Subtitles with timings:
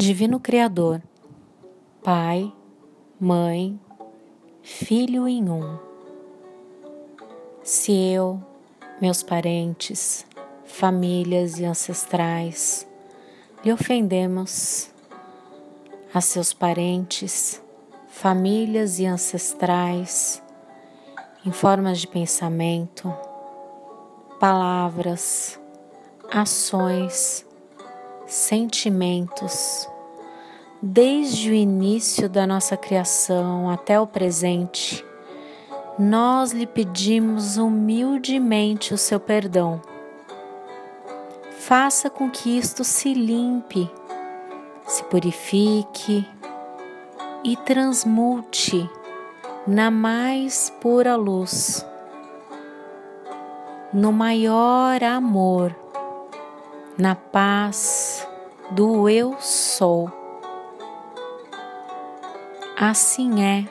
[0.00, 1.02] Divino Criador,
[2.04, 2.52] Pai,
[3.18, 3.80] Mãe,
[4.62, 5.76] Filho em um.
[7.64, 8.40] Se eu,
[9.00, 10.24] meus parentes,
[10.64, 12.86] famílias e ancestrais
[13.64, 14.88] lhe ofendemos,
[16.14, 17.60] a seus parentes,
[18.06, 20.40] famílias e ancestrais,
[21.44, 23.12] em formas de pensamento,
[24.38, 25.58] palavras,
[26.30, 27.47] ações,
[28.28, 29.88] sentimentos,
[30.82, 35.02] desde o início da nossa criação até o presente,
[35.98, 39.80] nós lhe pedimos humildemente o seu perdão.
[41.58, 43.90] Faça com que isto se limpe,
[44.86, 46.28] se purifique
[47.42, 48.88] e transmute
[49.66, 51.84] na mais pura luz,
[53.92, 55.74] no maior amor
[56.98, 58.07] na paz
[58.70, 60.12] do Eu Sou.
[62.76, 63.64] Assim é,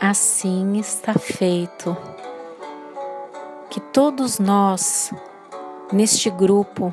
[0.00, 1.96] assim está feito.
[3.68, 5.12] Que todos nós,
[5.92, 6.92] neste grupo,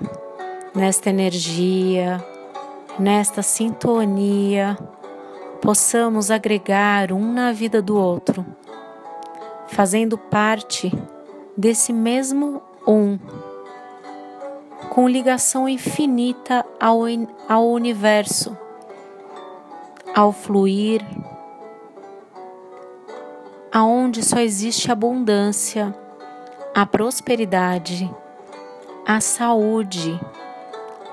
[0.75, 2.23] nesta energia,
[2.99, 4.77] nesta sintonia,
[5.61, 8.45] possamos agregar um na vida do outro,
[9.67, 10.91] fazendo parte
[11.55, 13.17] desse mesmo um
[14.97, 17.01] com ligação infinita ao,
[17.47, 18.57] ao universo,
[20.15, 21.05] ao fluir,
[23.71, 25.95] aonde só existe abundância,
[26.73, 28.11] a prosperidade,
[29.05, 30.19] a saúde,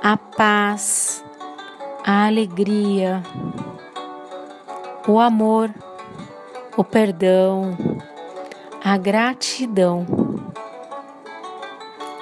[0.02, 1.22] a paz,
[2.06, 3.22] a alegria,
[5.06, 5.68] o amor,
[6.74, 7.76] o perdão,
[8.82, 10.06] a gratidão,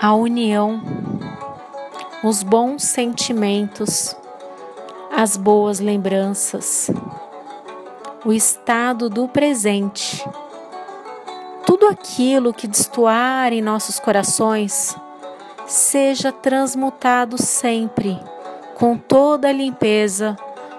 [0.00, 1.01] a união
[2.22, 4.16] os bons sentimentos,
[5.10, 6.88] as boas lembranças,
[8.24, 10.24] o estado do presente.
[11.66, 14.96] Tudo aquilo que destoar em nossos corações
[15.66, 18.18] seja transmutado sempre,
[18.76, 20.36] com toda a limpeza,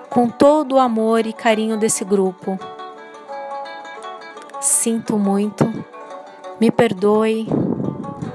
[0.09, 2.57] com todo o amor e carinho desse grupo.
[4.61, 5.65] Sinto muito,
[6.57, 7.47] me perdoe,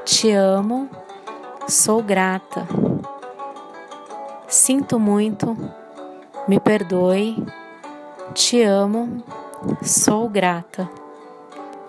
[0.04, 0.90] te amo,
[1.66, 2.87] sou grata.
[4.48, 5.54] Sinto muito,
[6.48, 7.36] me perdoe,
[8.32, 9.22] te amo,
[9.82, 10.88] sou grata.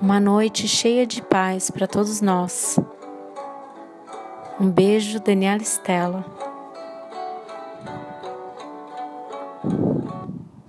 [0.01, 2.77] Uma noite cheia de paz para todos nós.
[4.59, 6.25] Um beijo, Daniela Estela.